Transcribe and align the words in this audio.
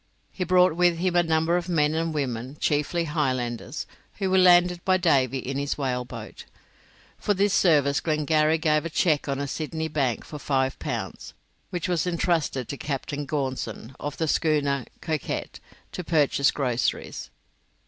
He 0.31 0.43
brought 0.43 0.73
with 0.75 0.97
him 0.97 1.15
a 1.15 1.21
number 1.21 1.57
of 1.57 1.69
men 1.69 1.93
and 1.93 2.11
women, 2.11 2.57
chiefly 2.59 3.03
Highlanders, 3.03 3.85
who 4.17 4.31
were 4.31 4.39
landed 4.39 4.83
by 4.83 4.97
Davy 4.97 5.37
in 5.37 5.59
his 5.59 5.77
whaleboat. 5.77 6.45
For 7.19 7.35
this 7.35 7.53
service 7.53 7.99
Glengarry 7.99 8.57
gave 8.57 8.83
a 8.83 8.89
cheque 8.89 9.27
on 9.29 9.39
a 9.39 9.47
Sydney 9.47 9.89
bank 9.89 10.25
for 10.25 10.39
five 10.39 10.79
pounds, 10.79 11.35
which 11.69 11.87
was 11.87 12.07
entrusted 12.07 12.67
to 12.69 12.77
Captain 12.77 13.27
Gaunson 13.27 13.93
of 13.99 14.17
the 14.17 14.27
schooner 14.27 14.85
'Coquette' 15.01 15.59
to 15.91 16.03
purchase 16.03 16.49
groceries. 16.49 17.29